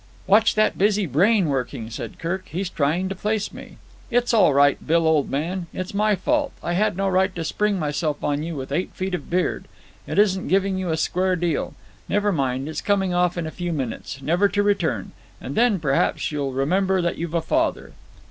[0.25, 2.47] "Watch that busy brain working," said Kirk.
[2.47, 3.77] "He's trying to place me.
[4.09, 6.53] It's all right, Bill, old man; it's my fault.
[6.63, 9.65] I had no right to spring myself on you with eight feet of beard.
[10.07, 11.75] It isn't giving you a square deal.
[12.09, 16.31] Never mind, it's coming off in a few minutes, never to return, and then, perhaps,
[16.31, 17.93] you'll remember that you've a father."